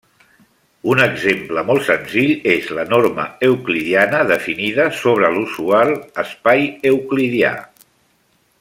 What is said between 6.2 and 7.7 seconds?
espai euclidià.